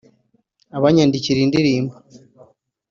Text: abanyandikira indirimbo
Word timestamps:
abanyandikira 0.77 1.39
indirimbo 1.41 1.93